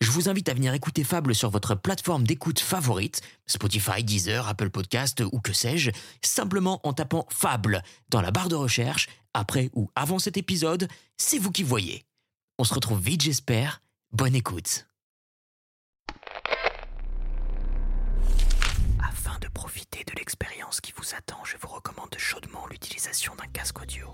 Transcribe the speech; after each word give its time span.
Je 0.00 0.10
vous 0.10 0.30
invite 0.30 0.48
à 0.48 0.54
venir 0.54 0.72
écouter 0.72 1.04
Fable 1.04 1.34
sur 1.34 1.50
votre 1.50 1.74
plateforme 1.74 2.26
d'écoute 2.26 2.58
favorite, 2.58 3.20
Spotify, 3.46 4.02
Deezer, 4.02 4.48
Apple 4.48 4.70
Podcast 4.70 5.22
ou 5.30 5.40
que 5.40 5.52
sais-je, 5.52 5.90
simplement 6.24 6.80
en 6.84 6.94
tapant 6.94 7.26
Fable 7.28 7.82
dans 8.08 8.22
la 8.22 8.30
barre 8.30 8.48
de 8.48 8.54
recherche, 8.54 9.10
après 9.34 9.70
ou 9.74 9.90
avant 9.94 10.18
cet 10.18 10.38
épisode, 10.38 10.88
c'est 11.18 11.38
vous 11.38 11.52
qui 11.52 11.62
voyez. 11.62 12.06
On 12.58 12.64
se 12.64 12.72
retrouve 12.72 12.98
vite 12.98 13.20
j'espère, 13.20 13.82
bonne 14.10 14.34
écoute. 14.34 14.86
Afin 19.06 19.38
de 19.40 19.48
profiter 19.48 20.02
de 20.04 20.18
l'expérience 20.18 20.80
qui 20.80 20.94
vous 20.96 21.14
attend, 21.14 21.44
je 21.44 21.58
vous 21.58 21.68
recommande 21.68 22.14
chaudement 22.16 22.66
l'utilisation 22.68 23.34
d'un 23.36 23.48
casque 23.52 23.82
audio. 23.82 24.08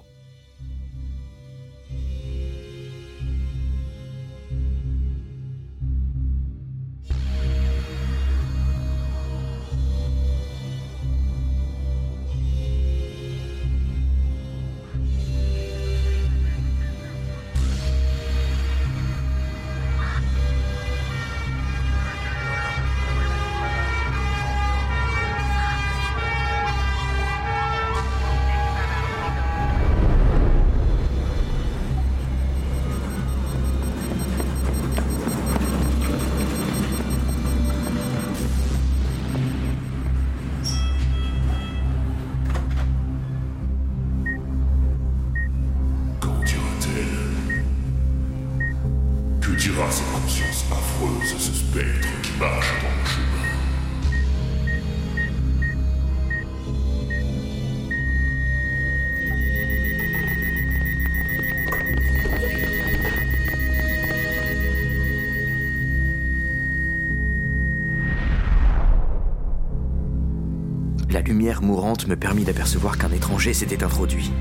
La 71.09 71.21
lumière 71.21 71.62
mourante 71.62 72.09
me 72.09 72.16
permit 72.16 72.44
d'apercevoir 72.44 72.99
qu'un 72.99 73.12
étranger 73.12 73.54
s'était 73.54 73.84
introduit. 73.84 74.32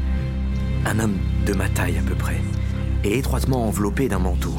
Un 0.85 0.99
homme 0.99 1.19
de 1.45 1.53
ma 1.53 1.69
taille 1.69 1.97
à 1.97 2.01
peu 2.01 2.15
près, 2.15 2.41
et 3.03 3.19
étroitement 3.19 3.67
enveloppé 3.67 4.09
d'un 4.09 4.19
manteau. 4.19 4.55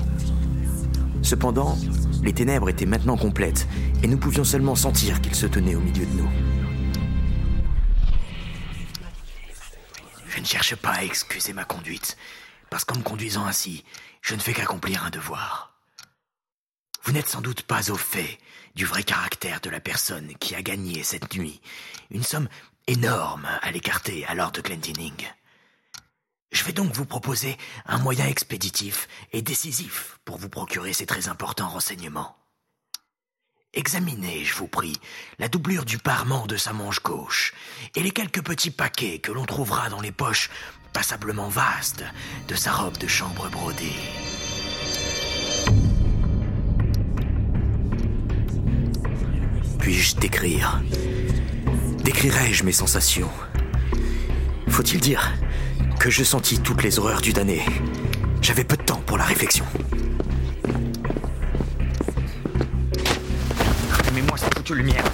Cependant, 1.22 1.77
les 2.22 2.33
ténèbres 2.33 2.69
étaient 2.69 2.87
maintenant 2.87 3.17
complètes, 3.17 3.67
et 4.03 4.06
nous 4.06 4.19
pouvions 4.19 4.44
seulement 4.44 4.77
sentir 4.77 5.21
qu'il 5.21 5.34
se 5.34 5.47
tenait 5.47 5.75
au 5.75 5.81
milieu 5.81 6.06
de 6.06 6.12
nous. 6.12 6.31
Je 10.28 10.41
ne 10.41 10.44
cherche 10.44 10.77
pas 10.77 10.93
à 10.93 11.05
excuser 11.05 11.53
ma 11.53 11.65
conduite, 11.65 12.17
parce 12.71 12.84
qu'en 12.84 12.99
me 12.99 13.03
conduisant 13.03 13.47
ainsi, 13.47 13.84
je 14.23 14.37
ne 14.37 14.41
fais 14.41 14.53
qu'accomplir 14.53 15.05
un 15.05 15.11
devoir. 15.11 15.75
Vous 17.03 17.12
n'êtes 17.12 17.28
sans 17.28 17.41
doute 17.41 17.62
pas 17.62 17.91
au 17.91 17.97
fait 17.97 18.38
du 18.76 18.84
vrai 18.84 19.03
caractère 19.03 19.60
de 19.62 19.70
la 19.70 19.81
personne 19.81 20.34
qui 20.38 20.54
a 20.54 20.60
gagné 20.60 21.03
cette 21.03 21.34
nuit 21.34 21.60
une 22.10 22.22
somme 22.22 22.48
énorme 22.87 23.48
à 23.62 23.70
l'écarter 23.72 24.25
à 24.26 24.34
Lord 24.34 24.53
Glendinning. 24.53 25.26
Je 26.53 26.62
vais 26.62 26.72
donc 26.72 26.92
vous 26.92 27.06
proposer 27.06 27.56
un 27.87 27.98
moyen 27.98 28.26
expéditif 28.26 29.09
et 29.32 29.42
décisif 29.42 30.20
pour 30.25 30.37
vous 30.37 30.50
procurer 30.50 30.92
ces 30.92 31.06
très 31.06 31.28
importants 31.28 31.70
renseignements. 31.70 32.37
Examinez, 33.72 34.44
je 34.44 34.54
vous 34.54 34.69
prie, 34.69 34.97
la 35.38 35.48
doublure 35.48 35.84
du 35.84 35.98
parement 35.98 36.47
de 36.47 36.56
sa 36.56 36.72
manche 36.72 37.03
gauche 37.03 37.54
et 37.94 38.03
les 38.03 38.10
quelques 38.10 38.44
petits 38.44 38.70
paquets 38.70 39.19
que 39.19 39.32
l'on 39.32 39.47
trouvera 39.47 39.88
dans 39.88 40.00
les 40.00 40.12
poches 40.12 40.50
passablement 40.93 41.48
vastes 41.48 42.04
de 42.47 42.54
sa 42.54 42.72
robe 42.72 42.98
de 42.98 43.08
chambre 43.08 43.48
brodée. 43.48 43.93
Puis-je 49.87 50.17
décrire 50.17 50.83
Décrirai-je 52.03 52.65
mes 52.65 52.73
sensations 52.73 53.31
Faut-il 54.67 54.99
dire 54.99 55.33
que 56.01 56.11
je 56.11 56.25
sentis 56.25 56.59
toutes 56.59 56.83
les 56.83 56.99
horreurs 56.99 57.21
du 57.21 57.33
damné 57.33 57.65
J'avais 58.43 58.65
peu 58.65 58.77
de 58.77 58.83
temps 58.83 59.01
pour 59.07 59.17
la 59.17 59.23
réflexion. 59.23 59.65
Mets-moi 64.13 64.37
cette 64.37 64.57
foutue 64.57 64.75
lumière. 64.75 65.05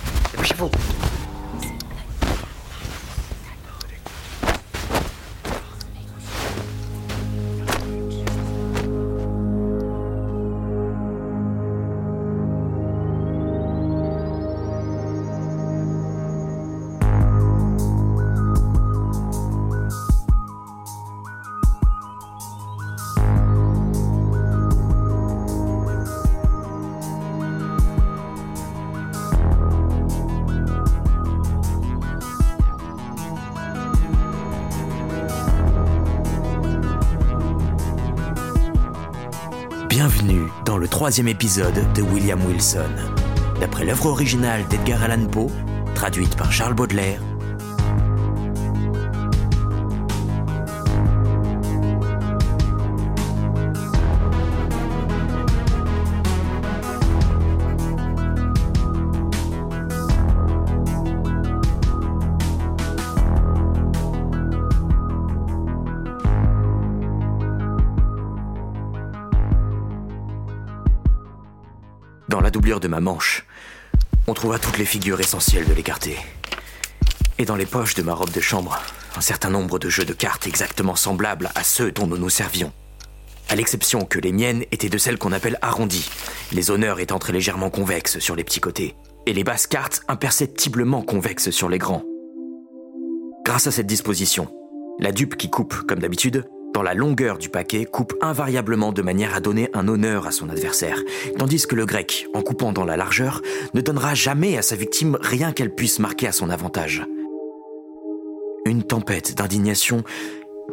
Troisième 41.03 41.27
épisode 41.27 41.93
de 41.97 42.03
William 42.03 42.41
Wilson, 42.47 42.95
d'après 43.59 43.85
l'œuvre 43.85 44.07
originale 44.07 44.65
d'Edgar 44.69 45.03
Allan 45.03 45.27
Poe, 45.27 45.51
traduite 45.97 46.37
par 46.37 46.53
Charles 46.53 46.75
Baudelaire. 46.75 47.21
De 72.83 72.89
ma 72.89 73.01
manche, 73.01 73.47
on 74.27 74.35
trouva 74.35 74.59
toutes 74.59 74.77
les 74.77 74.85
figures 74.85 75.21
essentielles 75.21 75.67
de 75.67 75.73
l'écarté. 75.73 76.17
Et 77.39 77.45
dans 77.45 77.57
les 77.57 77.65
poches 77.65 77.95
de 77.95 78.03
ma 78.03 78.13
robe 78.13 78.33
de 78.33 78.41
chambre, 78.41 78.79
un 79.17 79.21
certain 79.21 79.51
nombre 79.51 79.79
de 79.79 79.89
jeux 79.89 80.05
de 80.05 80.13
cartes 80.13 80.47
exactement 80.47 80.97
semblables 80.97 81.51
à 81.55 81.65
ceux 81.65 81.93
dont 81.93 82.07
nous 82.07 82.19
nous 82.19 82.29
servions. 82.29 82.73
À 83.49 83.55
l'exception 83.55 84.05
que 84.05 84.19
les 84.19 84.33
miennes 84.33 84.65
étaient 84.73 84.89
de 84.89 84.99
celles 84.99 85.19
qu'on 85.19 85.33
appelle 85.33 85.59
arrondies, 85.63 86.09
les 86.53 86.71
honneurs 86.71 87.01
étant 87.01 87.19
très 87.19 87.33
légèrement 87.33 87.71
convexes 87.71 88.19
sur 88.19 88.37
les 88.37 88.45
petits 88.45 88.61
côtés, 88.61 88.97
et 89.27 89.33
les 89.33 89.45
basses 89.45 89.67
cartes 89.67 90.03
imperceptiblement 90.09 91.03
convexes 91.03 91.51
sur 91.51 91.69
les 91.69 91.79
grands. 91.79 92.05
Grâce 93.45 93.67
à 93.67 93.71
cette 93.71 93.87
disposition, 93.87 94.49
la 94.99 95.13
dupe 95.13 95.37
qui 95.37 95.51
coupe, 95.51 95.75
comme 95.87 96.01
d'habitude, 96.01 96.45
dans 96.73 96.83
la 96.83 96.95
longueur 96.95 97.39
du 97.39 97.49
paquet, 97.49 97.85
coupe 97.85 98.15
invariablement 98.21 98.93
de 98.93 99.03
manière 99.03 99.35
à 99.35 99.41
donner 99.41 99.69
un 99.75 99.89
honneur 99.89 100.27
à 100.27 100.31
son 100.31 100.49
adversaire, 100.49 100.99
tandis 101.39 101.67
que 101.67 101.75
le 101.75 101.87
grec, 101.87 102.27
en 102.35 102.43
coupant 102.43 102.73
dans 102.73 102.85
la 102.85 102.97
largeur, 102.97 103.43
ne 103.75 103.81
donnera 103.81 104.15
jamais 104.15 104.57
à 104.57 104.63
sa 104.63 104.77
victime 104.77 105.19
rien 105.21 105.53
qu'elle 105.53 105.75
puisse 105.75 105.99
marquer 105.99 106.27
à 106.27 106.33
son 106.33 106.51
avantage. 106.51 107.05
Une 108.65 108.83
tempête 108.85 109.35
d'indignation 109.35 110.05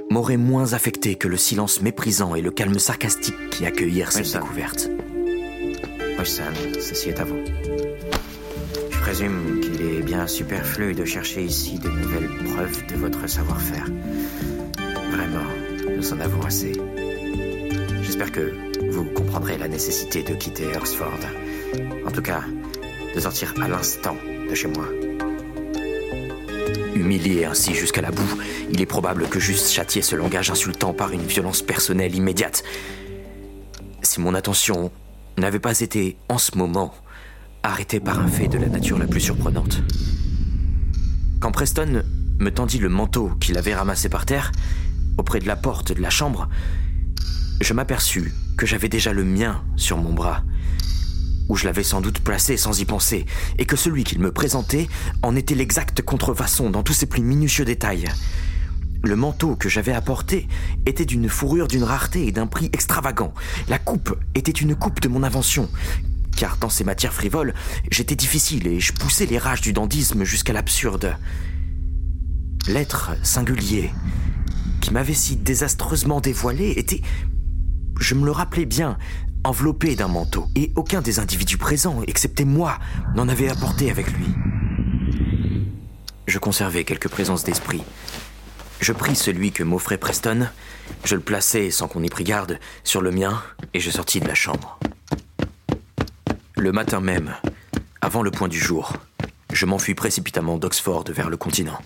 m'aurait 0.09 0.37
moins 0.37 0.73
affecté 0.73 1.15
que 1.15 1.27
le 1.27 1.37
silence 1.37 1.81
méprisant 1.81 2.35
et 2.35 2.41
le 2.41 2.51
calme 2.51 2.79
sarcastique 2.79 3.49
qui 3.51 3.65
accueillirent 3.65 4.11
cette 4.11 4.31
découverte. 4.31 4.89
Wilson, 6.17 6.53
ceci 6.79 7.09
est 7.09 7.19
à 7.19 7.23
vous. 7.23 7.39
Je 8.91 8.99
présume 8.99 9.61
qu'il 9.61 9.81
est 9.81 10.01
bien 10.01 10.27
superflu 10.27 10.93
de 10.93 11.05
chercher 11.05 11.43
ici 11.43 11.79
de 11.79 11.89
nouvelles 11.89 12.29
preuves 12.45 12.85
de 12.87 12.95
votre 12.95 13.27
savoir-faire. 13.27 13.87
Vraiment, 15.11 15.47
nous 15.99 16.13
en 16.13 16.19
avons 16.21 16.41
assez. 16.43 16.71
J'espère 18.03 18.31
que 18.31 18.53
vous 18.89 19.03
comprendrez 19.03 19.57
la 19.57 19.67
nécessité 19.67 20.23
de 20.23 20.33
quitter 20.33 20.67
Oxford. 20.77 21.19
En 22.07 22.11
tout 22.11 22.21
cas, 22.21 22.41
de 23.13 23.19
sortir 23.19 23.53
à 23.61 23.67
l'instant 23.67 24.15
de 24.49 24.55
chez 24.55 24.69
moi. 24.69 24.85
Humilié 26.95 27.43
ainsi 27.43 27.75
jusqu'à 27.75 28.01
la 28.01 28.11
boue, 28.11 28.41
il 28.71 28.79
est 28.79 28.85
probable 28.85 29.27
que 29.27 29.41
j'eusse 29.41 29.73
châtié 29.73 30.01
ce 30.01 30.15
langage 30.15 30.49
insultant 30.49 30.93
par 30.93 31.11
une 31.11 31.25
violence 31.25 31.61
personnelle 31.61 32.15
immédiate. 32.15 32.63
Si 34.01 34.21
mon 34.21 34.35
attention 34.35 34.91
n'avait 35.37 35.59
pas 35.59 35.81
été, 35.81 36.15
en 36.29 36.37
ce 36.37 36.57
moment, 36.57 36.93
arrêtée 37.61 37.99
par 37.99 38.19
un 38.19 38.27
fait 38.29 38.47
de 38.47 38.57
la 38.57 38.67
nature 38.67 38.99
la 38.99 39.07
plus 39.07 39.19
surprenante. 39.19 39.81
Quand 41.41 41.51
Preston 41.51 42.03
me 42.39 42.51
tendit 42.51 42.79
le 42.79 42.87
manteau 42.87 43.31
qu'il 43.41 43.57
avait 43.57 43.75
ramassé 43.75 44.07
par 44.07 44.25
terre, 44.25 44.53
auprès 45.19 45.39
de 45.39 45.47
la 45.47 45.55
porte 45.55 45.91
de 45.91 46.01
la 46.01 46.09
chambre, 46.09 46.49
je 47.61 47.73
m'aperçus 47.73 48.33
que 48.57 48.65
j'avais 48.65 48.89
déjà 48.89 49.13
le 49.13 49.23
mien 49.23 49.61
sur 49.75 49.97
mon 49.97 50.13
bras, 50.13 50.43
où 51.49 51.55
je 51.55 51.65
l'avais 51.65 51.83
sans 51.83 52.01
doute 52.01 52.19
placé 52.19 52.57
sans 52.57 52.79
y 52.79 52.85
penser, 52.85 53.25
et 53.57 53.65
que 53.65 53.75
celui 53.75 54.03
qu'il 54.03 54.19
me 54.19 54.31
présentait 54.31 54.87
en 55.21 55.35
était 55.35 55.55
l'exacte 55.55 56.01
contrefaçon 56.01 56.69
dans 56.69 56.83
tous 56.83 56.93
ses 56.93 57.05
plus 57.05 57.21
minutieux 57.21 57.65
détails. 57.65 58.07
Le 59.03 59.15
manteau 59.15 59.55
que 59.55 59.69
j'avais 59.69 59.93
apporté 59.93 60.47
était 60.85 61.05
d'une 61.05 61.29
fourrure 61.29 61.67
d'une 61.67 61.83
rareté 61.83 62.27
et 62.27 62.31
d'un 62.31 62.47
prix 62.47 62.69
extravagant. 62.73 63.33
La 63.67 63.79
coupe 63.79 64.17
était 64.35 64.51
une 64.51 64.75
coupe 64.75 64.99
de 64.99 65.07
mon 65.07 65.23
invention, 65.23 65.69
car 66.35 66.57
dans 66.57 66.69
ces 66.69 66.83
matières 66.83 67.13
frivoles, 67.13 67.53
j'étais 67.91 68.15
difficile 68.15 68.67
et 68.67 68.79
je 68.79 68.93
poussais 68.93 69.25
les 69.25 69.37
rages 69.37 69.61
du 69.61 69.73
dandysme 69.73 70.23
jusqu'à 70.23 70.53
l'absurde. 70.53 71.15
L'être 72.67 73.11
singulier, 73.23 73.89
qui 74.79 74.91
m'avait 74.91 75.13
si 75.13 75.35
désastreusement 75.35 76.21
dévoilé, 76.21 76.71
était, 76.71 77.01
je 77.99 78.15
me 78.15 78.25
le 78.25 78.31
rappelais 78.31 78.65
bien, 78.65 78.97
enveloppé 79.43 79.95
d'un 79.95 80.07
manteau, 80.07 80.47
et 80.55 80.71
aucun 80.75 81.01
des 81.01 81.19
individus 81.19 81.57
présents, 81.57 82.01
excepté 82.07 82.45
moi, 82.45 82.79
n'en 83.15 83.29
avait 83.29 83.49
apporté 83.49 83.89
avec 83.89 84.11
lui. 84.11 84.25
Je 86.27 86.39
conservais 86.39 86.83
quelque 86.83 87.07
présence 87.07 87.43
d'esprit. 87.43 87.83
Je 88.79 88.93
pris 88.93 89.15
celui 89.15 89.51
que 89.51 89.63
m'offrait 89.63 89.97
Preston, 89.97 90.47
je 91.03 91.15
le 91.15 91.21
plaçai 91.21 91.71
sans 91.71 91.87
qu'on 91.87 92.03
y 92.03 92.09
prit 92.09 92.23
garde 92.23 92.59
sur 92.83 93.01
le 93.01 93.11
mien, 93.11 93.41
et 93.73 93.79
je 93.79 93.91
sortis 93.91 94.19
de 94.19 94.27
la 94.27 94.35
chambre. 94.35 94.79
Le 96.55 96.71
matin 96.71 96.99
même, 96.99 97.33
avant 98.01 98.21
le 98.21 98.31
point 98.31 98.47
du 98.47 98.59
jour, 98.59 98.93
je 99.51 99.65
m'enfuis 99.65 99.95
précipitamment 99.95 100.57
d'Oxford 100.57 101.05
vers 101.09 101.29
le 101.29 101.37
continent. 101.37 101.79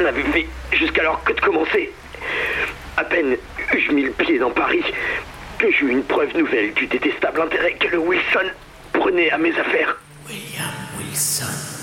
N'avait 0.00 0.22
fait 0.22 0.46
jusqu'alors 0.72 1.22
que 1.24 1.32
de 1.32 1.40
commencer. 1.40 1.92
À 2.96 3.04
peine 3.04 3.36
eus-je 3.74 3.92
mis 3.92 4.02
le 4.02 4.10
pied 4.10 4.38
dans 4.38 4.50
Paris 4.50 4.82
que 5.58 5.70
j'eus 5.70 5.90
une 5.90 6.02
preuve 6.02 6.36
nouvelle 6.36 6.72
du 6.74 6.86
détestable 6.86 7.40
intérêt 7.40 7.74
que 7.74 7.88
le 7.88 7.98
Wilson 7.98 8.50
prenait 8.92 9.30
à 9.30 9.38
mes 9.38 9.56
affaires. 9.58 9.96
William 10.28 10.72
Wilson. 10.98 11.75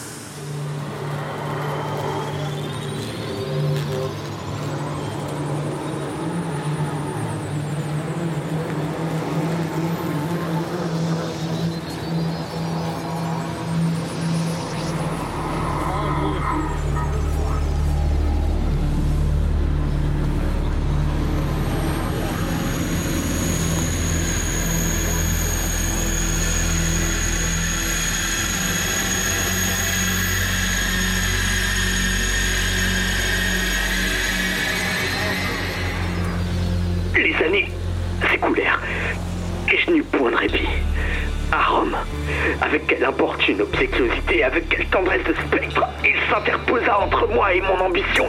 Une 43.48 43.62
obséquiosité, 43.62 44.44
avec 44.44 44.70
quelle 44.70 44.86
tendresse 44.88 45.24
de 45.24 45.34
spectre 45.34 45.84
il 46.04 46.16
s'interposa 46.30 47.00
entre 47.00 47.28
moi 47.28 47.54
et 47.54 47.62
mon 47.62 47.80
ambition. 47.86 48.26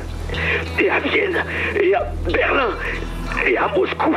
Et 0.78 0.90
à 0.90 0.98
Vienne, 1.00 1.44
et 1.80 1.94
à 1.94 2.12
Berlin, 2.30 2.70
et 3.46 3.56
à 3.56 3.68
Moscou. 3.68 4.14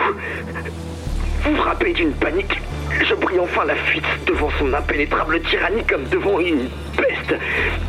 Frappé 1.58 1.94
d'une 1.94 2.12
panique, 2.14 2.60
je 3.02 3.14
pris 3.14 3.40
enfin 3.40 3.66
la 3.66 3.76
fuite 3.76 4.06
devant 4.26 4.50
son 4.60 4.74
impénétrable 4.74 5.42
tyrannie 5.42 5.86
comme 5.86 6.04
devant 6.06 6.40
une 6.40 6.68
peste. 6.98 7.36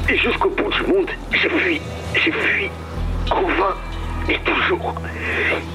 Et 0.09 0.17
jusqu'au 0.17 0.51
bout 0.51 0.71
du 0.71 0.83
monde, 0.83 1.11
j'ai 1.33 1.49
fui, 1.49 1.81
j'ai 2.15 2.33
fui, 2.33 2.71
en 3.31 3.43
vain, 3.43 3.75
et 4.29 4.39
toujours, 4.45 4.95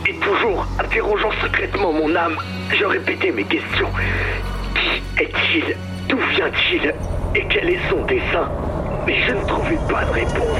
et 0.08 0.16
toujours, 0.16 0.68
interrogeant 0.80 1.32
secrètement 1.42 1.92
mon 1.92 2.16
âme, 2.16 2.38
je 2.78 2.86
répétais 2.86 3.32
mes 3.32 3.44
questions. 3.46 3.90
Qui 4.76 5.24
est-il? 5.24 5.76
D'où 6.08 6.18
vient-il? 6.36 6.94
Et 7.36 7.48
quel 7.50 7.70
est 7.70 7.90
son 7.90 8.06
dessein? 8.06 8.50
Mais 9.06 9.16
je 9.28 9.34
ne 9.34 9.46
trouvais 9.46 9.80
pas 9.90 10.06
de 10.06 10.12
réponse. 10.12 10.60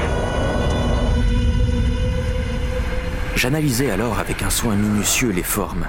J'analysais 3.36 3.90
alors 3.90 4.18
avec 4.18 4.42
un 4.42 4.50
soin 4.50 4.74
minutieux 4.74 5.30
les 5.30 5.42
formes, 5.42 5.86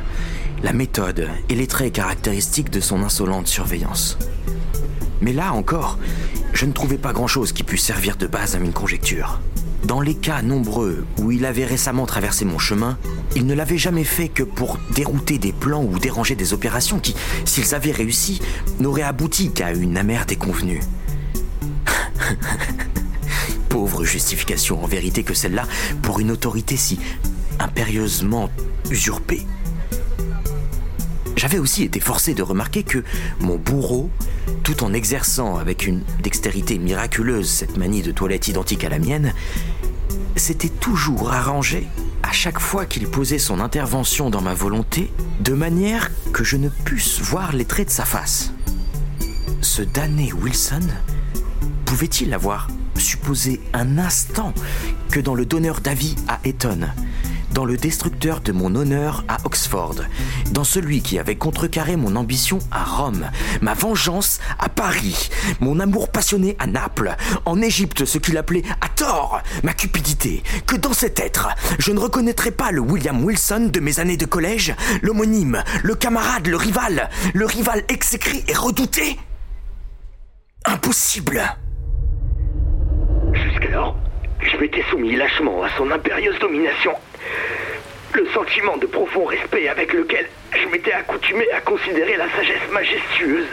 la 0.64 0.74
méthode 0.74 1.30
et 1.50 1.56
les 1.56 1.68
traits 1.68 1.94
caractéristiques 1.94 2.70
de 2.70 2.80
son 2.80 3.04
insolente 3.04 3.48
surveillance. 3.48 4.18
Mais 5.22 5.34
là 5.34 5.54
encore, 5.54 5.98
je 6.54 6.66
ne 6.66 6.72
trouvais 6.72 6.98
pas 6.98 7.14
grand-chose 7.14 7.52
qui 7.52 7.64
pût 7.64 7.78
servir 7.78 8.16
de 8.18 8.28
base 8.28 8.56
à 8.56 8.60
une 8.60 8.74
conjecture. 8.74 9.40
Dans 9.86 10.02
les 10.02 10.16
cas 10.16 10.42
nombreux 10.42 11.06
où 11.20 11.32
il 11.32 11.46
avait 11.46 11.64
récemment 11.64 12.08
traversé 12.08 12.44
mon 12.44 12.58
chemin, 12.58 12.98
il 13.36 13.46
ne 13.46 13.54
l'avait 13.54 13.78
jamais 13.78 14.04
fait 14.04 14.30
que 14.30 14.42
pour 14.42 14.80
dérouter 14.96 15.38
des 15.38 15.54
plans 15.54 15.84
ou 15.84 16.00
déranger 16.00 16.34
des 16.34 16.54
opérations 16.54 17.00
qui, 17.00 17.16
s'ils 17.46 17.76
avaient 17.76 17.92
réussi, 17.92 18.42
n'auraient 18.80 19.04
abouti 19.04 19.52
qu'à 19.52 19.74
une 19.74 19.96
amère 19.98 20.26
déconvenue. 20.26 20.82
Pauvre 23.70 24.04
justification 24.04 24.84
en 24.84 24.88
vérité 24.88 25.22
que 25.22 25.36
celle-là 25.36 25.68
pour 26.02 26.20
une 26.20 26.32
autorité 26.32 26.78
si 26.78 27.00
impérieusement 27.60 28.50
usurpée. 28.90 29.46
J'avais 31.36 31.60
aussi 31.60 31.84
été 31.84 32.00
forcé 32.00 32.34
de 32.34 32.42
remarquer 32.42 32.82
que 32.82 33.04
mon 33.40 33.58
bourreau, 33.58 34.10
tout 34.64 34.84
en 34.84 34.94
exerçant 34.94 35.58
avec 35.58 35.86
une 35.86 36.02
dextérité 36.24 36.80
miraculeuse 36.80 37.48
cette 37.48 37.78
manie 37.78 38.02
de 38.02 38.12
toilette 38.12 38.48
identique 38.48 38.84
à 38.84 38.90
la 38.90 38.98
mienne, 39.00 39.34
s'était 40.40 40.70
toujours 40.70 41.32
arrangé 41.32 41.88
à 42.24 42.32
chaque 42.32 42.60
fois 42.60 42.86
qu'il 42.86 43.08
posait 43.08 43.40
son 43.40 43.60
intervention 43.60 44.30
dans 44.30 44.42
ma 44.42 44.54
volonté, 44.54 45.12
de 45.40 45.54
manière 45.54 46.12
que 46.34 46.44
je 46.44 46.58
ne 46.58 46.70
pusse 46.70 47.20
voir 47.22 47.54
les 47.54 47.66
traits 47.66 47.88
de 47.88 47.94
sa 47.94 48.06
face. 48.06 48.52
Ce 49.62 49.82
damné 49.82 50.32
Wilson 50.34 50.88
pouvait-il 51.86 52.34
avoir 52.34 52.68
supposé 52.98 53.62
un 53.74 53.98
instant 53.98 54.54
que 55.12 55.20
dans 55.20 55.36
le 55.36 55.46
donneur 55.46 55.82
d'avis 55.82 56.16
à 56.28 56.40
Eton, 56.46 56.90
dans 57.56 57.66
le 57.66 57.78
destructeur 57.78 58.42
de 58.42 58.52
mon 58.52 58.76
honneur 58.76 59.24
à 59.30 59.38
Oxford, 59.46 59.96
dans 60.52 60.66
celui 60.66 61.02
qui 61.02 61.18
avait 61.18 61.38
contrecarré 61.38 61.96
mon 61.96 62.18
ambition 62.18 62.60
à 62.70 62.84
Rome, 62.84 63.32
ma 63.62 63.74
vengeance 63.74 64.42
à 64.60 64.68
Paris, 64.68 65.30
mon 65.62 65.80
amour 65.80 66.10
passionné 66.10 66.58
à 66.60 66.68
Naples, 66.68 67.16
en 67.46 67.62
Égypte 67.62 68.04
ce 68.04 68.18
qu'il 68.18 68.38
appelait 68.38 68.64
à 68.82 68.90
tort 68.90 69.42
ma 69.64 69.74
cupidité, 69.74 70.44
que 70.68 70.76
dans 70.76 70.92
cet 70.92 71.22
être, 71.22 71.48
je 71.80 71.94
ne 71.94 72.00
reconnaîtrais 72.00 72.52
pas 72.52 72.72
le 72.72 72.82
William 72.82 73.24
Wilson 73.24 73.70
de 73.72 73.80
mes 73.80 74.02
années 74.02 74.18
de 74.18 74.26
collège, 74.26 74.76
l'homonyme, 75.02 75.64
le 75.82 75.96
camarade, 75.96 76.48
le 76.48 76.58
rival, 76.58 77.10
le 77.34 77.46
rival 77.46 77.86
exécré 77.88 78.44
et 78.50 78.54
redouté. 78.54 79.18
Impossible. 80.66 81.42
Jusqu'alors, 83.34 83.96
je 84.46 84.58
m'étais 84.58 84.84
soumis 84.90 85.16
lâchement 85.16 85.64
à 85.64 85.70
son 85.78 85.90
impérieuse 85.92 86.38
domination. 86.40 86.94
Le 88.14 88.28
sentiment 88.28 88.78
de 88.78 88.86
profond 88.86 89.26
respect 89.26 89.68
avec 89.68 89.94
lequel 89.94 90.28
je 90.52 90.68
m'étais 90.68 90.94
accoutumé 90.94 91.50
à 91.52 91.62
considérer 91.62 92.16
la 92.18 92.30
sagesse 92.30 92.70
majestueuse, 92.72 93.48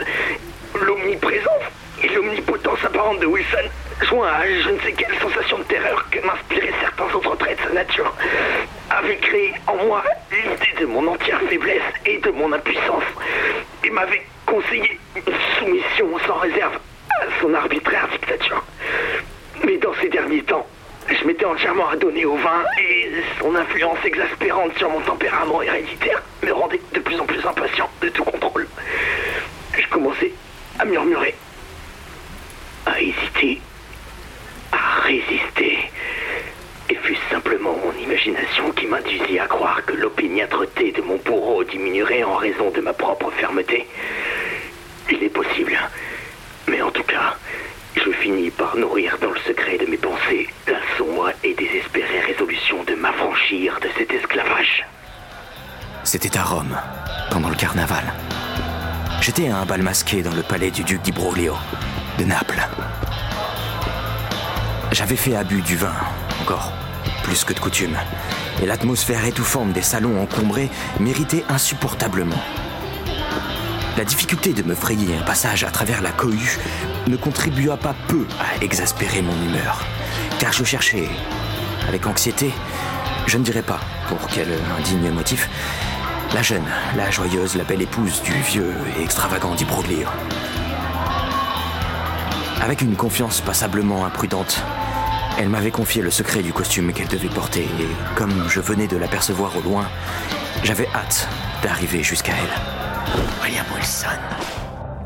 l'omniprésence 0.81 1.63
et 2.03 2.07
l'omnipotence 2.09 2.83
apparente 2.85 3.19
de 3.19 3.25
Wilson, 3.25 3.69
joint 4.01 4.27
à 4.27 4.45
je 4.47 4.69
ne 4.69 4.79
sais 4.79 4.93
quelle 4.93 5.15
sensation 5.19 5.59
de 5.59 5.63
terreur 5.63 6.07
que 6.09 6.19
m'inspiraient 6.25 6.73
certains 6.79 7.13
autres 7.13 7.35
traits 7.37 7.57
de 7.59 7.63
sa 7.63 7.73
nature, 7.73 8.13
avait 8.89 9.17
créé 9.17 9.53
en 9.67 9.75
moi 9.85 10.03
l'idée 10.31 10.79
de 10.79 10.85
mon 10.85 11.07
entière 11.07 11.41
faiblesse 11.49 11.81
et 12.05 12.17
de 12.19 12.31
mon 12.31 12.51
impuissance, 12.53 13.03
et 13.83 13.89
m'avait 13.89 14.23
conseillé 14.45 14.99
une 15.15 15.33
soumission 15.59 16.07
sans 16.27 16.35
réserve 16.35 16.77
à 17.21 17.41
son 17.41 17.53
arbitraire 17.53 18.07
dictature. 18.09 18.63
Mais 19.63 19.77
dans 19.77 19.93
ces 20.01 20.09
derniers 20.09 20.43
temps, 20.43 20.65
je 21.09 21.25
m'étais 21.25 21.42
entièrement 21.53 21.89
adonné 21.89 22.25
au 22.25 22.35
vin 22.35 22.63
et 22.79 23.11
son 23.39 23.55
influence 23.55 23.99
exaspérante 24.03 24.75
sur 24.77 24.89
mon 24.89 25.01
tempérament 25.01 25.61
héréditaire 25.61 26.21
me 26.41 26.51
rendait 26.51 26.81
de 26.93 26.99
plus 26.99 27.19
en 27.19 27.25
plus 27.25 27.45
impatient 27.45 27.87
de 28.01 28.09
tout 28.09 28.23
contrôle. 28.23 28.67
Je 29.77 29.87
commençais 29.89 30.33
à 30.79 30.85
murmurer, 30.85 31.35
à 32.87 32.99
hésiter, 32.99 33.61
à 34.71 35.01
résister. 35.01 35.91
Et 36.89 36.95
fut 36.95 37.17
simplement 37.29 37.77
mon 37.85 38.03
imagination 38.03 38.71
qui 38.71 38.87
m'induisit 38.87 39.39
à 39.39 39.45
croire 39.45 39.85
que 39.85 39.93
l'opiniâtreté 39.93 40.91
de 40.91 41.01
mon 41.01 41.17
bourreau 41.17 41.63
diminuerait 41.63 42.23
en 42.23 42.35
raison 42.35 42.71
de 42.71 42.81
ma 42.81 42.93
propre 42.93 43.31
fermeté. 43.31 43.87
Il 45.11 45.23
est 45.23 45.29
possible. 45.29 45.77
Mais 46.67 46.81
en 46.81 46.89
tout 46.89 47.03
cas, 47.03 47.37
je 47.95 48.09
finis 48.11 48.49
par 48.49 48.75
nourrir 48.75 49.17
dans 49.19 49.31
le 49.31 49.39
secret 49.41 49.77
de 49.77 49.85
mes 49.85 49.97
pensées 49.97 50.47
et 51.43 51.53
désespérée 51.53 52.19
résolution 52.21 52.83
de 52.83 52.95
m'affranchir 52.95 53.79
de 53.81 53.87
cet 53.97 54.11
esclavage. 54.11 54.85
C'était 56.03 56.37
à 56.37 56.43
Rome, 56.43 56.77
pendant 57.31 57.49
le 57.49 57.55
carnaval. 57.55 58.03
J'étais 59.21 59.49
à 59.49 59.57
un 59.57 59.65
bal 59.65 59.81
masqué 59.81 60.21
dans 60.21 60.33
le 60.33 60.43
palais 60.43 60.71
du 60.71 60.83
duc 60.83 61.01
d'Ibroglio, 61.01 61.55
de 62.19 62.25
Naples. 62.25 62.61
J'avais 64.91 65.15
fait 65.15 65.35
abus 65.35 65.61
du 65.61 65.75
vin, 65.75 65.95
encore 66.41 66.71
plus 67.23 67.43
que 67.43 67.53
de 67.53 67.59
coutume, 67.59 67.97
et 68.61 68.65
l'atmosphère 68.65 69.25
étouffante 69.25 69.71
des 69.71 69.81
salons 69.81 70.21
encombrés 70.21 70.69
méritait 70.99 71.45
insupportablement. 71.49 72.41
La 73.95 74.05
difficulté 74.05 74.53
de 74.53 74.63
me 74.63 74.73
frayer 74.73 75.15
un 75.15 75.21
passage 75.21 75.63
à 75.63 75.69
travers 75.69 76.01
la 76.01 76.11
cohue 76.11 76.57
ne 77.07 77.15
contribua 77.15 77.77
pas 77.77 77.93
peu 78.07 78.25
à 78.39 78.63
exaspérer 78.63 79.21
mon 79.21 79.35
humeur, 79.45 79.85
car 80.39 80.51
je 80.51 80.63
cherchais, 80.63 81.07
avec 81.87 82.07
anxiété, 82.07 82.51
je 83.27 83.37
ne 83.37 83.43
dirais 83.43 83.61
pas 83.61 83.79
pour 84.09 84.17
quel 84.27 84.47
indigne 84.79 85.11
motif, 85.11 85.47
la 86.33 86.41
jeune, 86.41 86.65
la 86.97 87.11
joyeuse, 87.11 87.55
la 87.55 87.65
belle 87.65 87.83
épouse 87.83 88.23
du 88.23 88.33
vieux 88.33 88.73
et 88.97 89.03
extravagant 89.03 89.53
d'Ibroglio. 89.53 90.07
Avec 92.63 92.81
une 92.81 92.95
confiance 92.95 93.41
passablement 93.41 94.05
imprudente, 94.05 94.63
elle 95.37 95.49
m'avait 95.49 95.71
confié 95.71 96.01
le 96.01 96.09
secret 96.09 96.41
du 96.41 96.51
costume 96.51 96.93
qu'elle 96.93 97.07
devait 97.07 97.27
porter, 97.27 97.69
et 97.79 98.15
comme 98.15 98.49
je 98.49 98.59
venais 98.59 98.87
de 98.87 98.97
l'apercevoir 98.97 99.55
au 99.55 99.61
loin, 99.61 99.85
j'avais 100.63 100.87
hâte 100.95 101.27
d'arriver 101.61 102.01
jusqu'à 102.01 102.33
elle. 102.33 102.82
William 103.43 103.65
Wilson. 103.75 104.07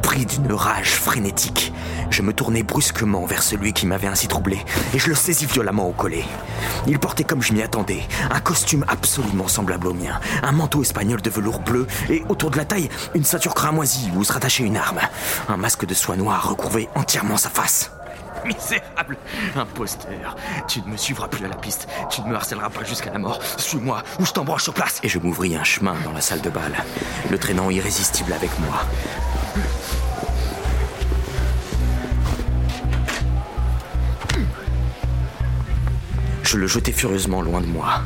Pris 0.03 0.27
d'une 0.27 0.53
rage 0.53 0.91
frénétique, 0.91 1.73
je 2.11 2.21
me 2.21 2.33
tournai 2.33 2.61
brusquement 2.61 3.25
vers 3.25 3.41
celui 3.41 3.73
qui 3.73 3.87
m'avait 3.87 4.05
ainsi 4.07 4.27
troublé 4.27 4.59
et 4.93 4.99
je 4.99 5.09
le 5.09 5.15
saisis 5.15 5.47
violemment 5.47 5.87
au 5.89 5.91
collet. 5.91 6.23
Il 6.85 6.99
portait 6.99 7.23
comme 7.23 7.41
je 7.41 7.51
m'y 7.51 7.63
attendais, 7.63 8.03
un 8.29 8.39
costume 8.39 8.85
absolument 8.87 9.47
semblable 9.47 9.87
au 9.87 9.93
mien, 9.95 10.19
un 10.43 10.51
manteau 10.51 10.83
espagnol 10.83 11.19
de 11.19 11.31
velours 11.31 11.61
bleu 11.61 11.87
et 12.11 12.23
autour 12.29 12.51
de 12.51 12.57
la 12.57 12.65
taille, 12.65 12.89
une 13.15 13.23
ceinture 13.23 13.55
cramoisie 13.55 14.11
où 14.15 14.23
se 14.23 14.33
rattachait 14.33 14.63
une 14.63 14.77
arme. 14.77 14.99
Un 15.49 15.57
masque 15.57 15.87
de 15.87 15.95
soie 15.95 16.15
noire 16.15 16.47
recouvrait 16.47 16.89
entièrement 16.93 17.37
sa 17.37 17.49
face. 17.49 17.96
Misérable 18.47 19.17
imposteur. 19.55 20.35
Tu 20.67 20.81
ne 20.81 20.87
me 20.87 20.97
suivras 20.97 21.27
plus 21.27 21.45
à 21.45 21.49
la 21.49 21.55
piste. 21.55 21.87
Tu 22.09 22.21
ne 22.21 22.27
me 22.27 22.35
harcèleras 22.35 22.69
pas 22.69 22.83
jusqu'à 22.83 23.11
la 23.11 23.19
mort. 23.19 23.39
Suis-moi 23.57 24.03
ou 24.19 24.25
je 24.25 24.31
t'embranche 24.31 24.63
sur 24.63 24.73
place. 24.73 24.99
Et 25.03 25.09
je 25.09 25.19
m'ouvris 25.19 25.55
un 25.55 25.63
chemin 25.63 25.95
dans 26.03 26.13
la 26.13 26.21
salle 26.21 26.41
de 26.41 26.49
bal, 26.49 26.73
le 27.29 27.37
traînant 27.37 27.69
irrésistible 27.69 28.33
avec 28.33 28.51
moi. 28.59 28.81
Je 36.43 36.57
le 36.57 36.67
jetai 36.67 36.93
furieusement 36.93 37.41
loin 37.41 37.59
de 37.59 37.65
moi. 37.65 38.01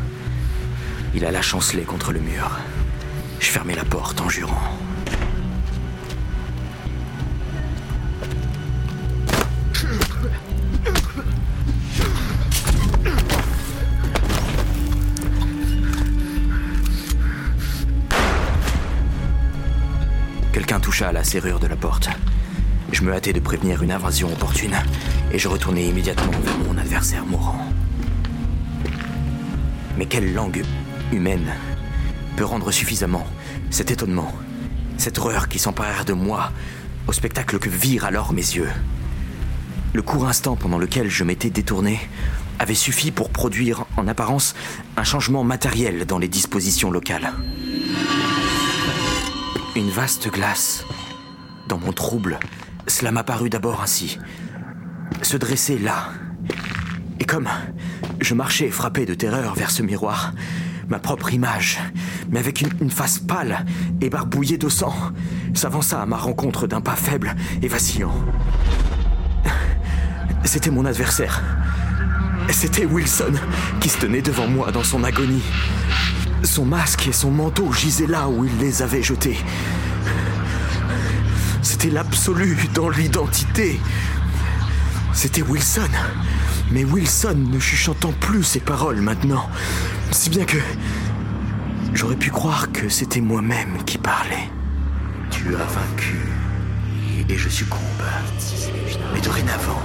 Il 1.13 1.25
alla 1.25 1.43
chanceler 1.43 1.83
contre 1.83 2.11
le 2.11 2.19
mur. 2.19 2.49
Je 3.39 3.47
fermai 3.47 3.75
la 3.75 3.85
porte 3.85 4.19
en 4.19 4.29
jurant. 4.29 4.80
À 20.99 21.11
la 21.13 21.23
serrure 21.23 21.59
de 21.59 21.67
la 21.67 21.77
porte. 21.77 22.09
Je 22.91 23.01
me 23.03 23.13
hâtai 23.13 23.31
de 23.31 23.39
prévenir 23.39 23.81
une 23.81 23.93
invasion 23.93 24.31
opportune 24.31 24.75
et 25.31 25.39
je 25.39 25.47
retournai 25.47 25.87
immédiatement 25.87 26.37
vers 26.43 26.57
mon 26.59 26.77
adversaire 26.77 27.25
mourant. 27.25 27.65
Mais 29.97 30.05
quelle 30.05 30.33
langue 30.33 30.63
humaine 31.13 31.53
peut 32.35 32.43
rendre 32.43 32.71
suffisamment 32.71 33.25
cet 33.69 33.89
étonnement, 33.89 34.31
cette 34.97 35.17
horreur 35.17 35.47
qui 35.47 35.59
s'emparèrent 35.59 36.05
de 36.05 36.13
moi 36.13 36.51
au 37.07 37.13
spectacle 37.13 37.57
que 37.57 37.69
virent 37.69 38.05
alors 38.05 38.33
mes 38.33 38.41
yeux? 38.41 38.69
Le 39.93 40.01
court 40.01 40.27
instant 40.27 40.57
pendant 40.57 40.77
lequel 40.77 41.09
je 41.09 41.23
m'étais 41.23 41.49
détourné 41.49 41.99
avait 42.59 42.75
suffi 42.75 43.11
pour 43.11 43.29
produire 43.29 43.85
en 43.95 44.09
apparence 44.09 44.55
un 44.97 45.05
changement 45.05 45.45
matériel 45.45 46.05
dans 46.05 46.19
les 46.19 46.27
dispositions 46.27 46.91
locales. 46.91 47.31
Une 49.73 49.89
vaste 49.89 50.29
glace. 50.29 50.83
Dans 51.69 51.77
mon 51.77 51.93
trouble, 51.93 52.39
cela 52.87 53.11
m'apparut 53.13 53.49
d'abord 53.49 53.81
ainsi. 53.81 54.19
Se 55.21 55.37
dresser 55.37 55.77
là. 55.77 56.09
Et 57.21 57.23
comme 57.23 57.47
je 58.19 58.33
marchais 58.33 58.69
frappé 58.69 59.05
de 59.05 59.13
terreur 59.13 59.55
vers 59.55 59.71
ce 59.71 59.81
miroir, 59.81 60.33
ma 60.89 60.99
propre 60.99 61.33
image, 61.33 61.79
mais 62.29 62.39
avec 62.39 62.61
une 62.81 62.91
face 62.91 63.19
pâle 63.19 63.65
et 64.01 64.09
barbouillée 64.09 64.57
de 64.57 64.67
sang, 64.67 64.93
s'avança 65.53 66.01
à 66.01 66.05
ma 66.05 66.17
rencontre 66.17 66.67
d'un 66.67 66.81
pas 66.81 66.97
faible 66.97 67.33
et 67.61 67.69
vacillant. 67.69 68.13
C'était 70.43 70.71
mon 70.71 70.85
adversaire. 70.85 71.41
C'était 72.49 72.85
Wilson 72.85 73.33
qui 73.79 73.87
se 73.87 73.99
tenait 73.99 74.21
devant 74.21 74.47
moi 74.47 74.71
dans 74.73 74.83
son 74.83 75.05
agonie. 75.05 75.43
Son 76.43 76.65
masque 76.65 77.07
et 77.07 77.13
son 77.13 77.31
manteau 77.31 77.71
gisaient 77.71 78.07
là 78.07 78.27
où 78.27 78.45
il 78.45 78.57
les 78.57 78.81
avait 78.81 79.03
jetés. 79.03 79.37
C'était 81.61 81.89
l'absolu 81.89 82.57
dans 82.73 82.89
l'identité. 82.89 83.79
C'était 85.13 85.43
Wilson. 85.43 85.89
Mais 86.71 86.83
Wilson 86.83 87.35
ne 87.51 87.59
chuchotant 87.59 88.13
plus 88.19 88.43
ses 88.43 88.59
paroles 88.59 89.01
maintenant. 89.01 89.49
Si 90.11 90.29
bien 90.29 90.45
que 90.45 90.57
j'aurais 91.93 92.15
pu 92.15 92.31
croire 92.31 92.71
que 92.71 92.89
c'était 92.89 93.21
moi-même 93.21 93.83
qui 93.85 93.97
parlais. 93.97 94.49
Tu 95.29 95.55
as 95.55 95.65
vaincu. 95.65 96.17
Et 97.29 97.37
je 97.37 97.49
succombe. 97.49 97.79
Mais 99.13 99.21
dorénavant, 99.21 99.81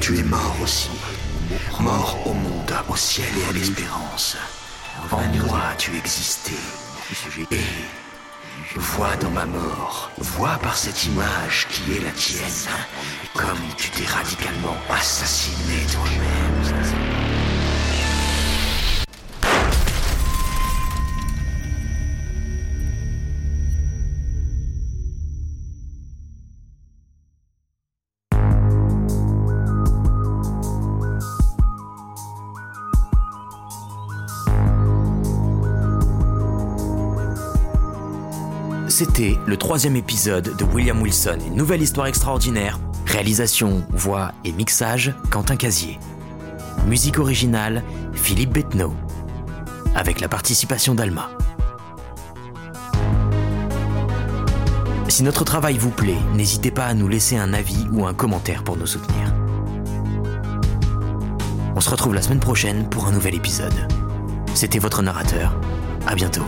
tu 0.00 0.18
es 0.18 0.22
mort 0.22 0.56
aussi. 0.62 0.90
Mort 1.80 2.18
au 2.24 2.32
monde, 2.32 2.72
au 2.88 2.96
ciel 2.96 3.26
et 3.44 3.50
à 3.50 3.52
l'espérance. 3.52 4.36
En 5.10 5.46
moi, 5.46 5.62
tu 5.78 5.96
existais. 5.96 6.52
Et 7.50 7.60
vois 8.76 9.16
dans 9.16 9.30
ma 9.30 9.46
mort, 9.46 10.10
vois 10.18 10.58
par 10.62 10.76
cette 10.76 11.04
image 11.04 11.66
qui 11.70 11.96
est 11.96 12.04
la 12.04 12.10
tienne, 12.12 12.68
comme 13.34 13.58
tu 13.76 13.90
t'es 13.90 14.06
radicalement 14.06 14.76
assassiné 14.88 15.84
toi-même. 15.92 16.49
C'était 39.00 39.38
le 39.46 39.56
troisième 39.56 39.96
épisode 39.96 40.58
de 40.58 40.62
William 40.62 41.00
Wilson, 41.00 41.38
une 41.46 41.54
nouvelle 41.54 41.80
histoire 41.80 42.06
extraordinaire. 42.06 42.78
Réalisation, 43.06 43.82
voix 43.88 44.32
et 44.44 44.52
mixage, 44.52 45.14
Quentin 45.30 45.56
Casier. 45.56 45.98
Musique 46.86 47.18
originale, 47.18 47.82
Philippe 48.12 48.52
Betneau. 48.52 48.92
Avec 49.94 50.20
la 50.20 50.28
participation 50.28 50.94
d'Alma. 50.94 51.30
Si 55.08 55.22
notre 55.22 55.44
travail 55.44 55.78
vous 55.78 55.88
plaît, 55.88 56.20
n'hésitez 56.34 56.70
pas 56.70 56.84
à 56.84 56.92
nous 56.92 57.08
laisser 57.08 57.38
un 57.38 57.54
avis 57.54 57.86
ou 57.92 58.04
un 58.04 58.12
commentaire 58.12 58.62
pour 58.64 58.76
nous 58.76 58.86
soutenir. 58.86 59.34
On 61.74 61.80
se 61.80 61.88
retrouve 61.88 62.14
la 62.14 62.20
semaine 62.20 62.40
prochaine 62.40 62.86
pour 62.90 63.06
un 63.06 63.12
nouvel 63.12 63.34
épisode. 63.34 63.88
C'était 64.52 64.78
votre 64.78 65.00
narrateur. 65.00 65.58
À 66.06 66.14
bientôt. 66.14 66.44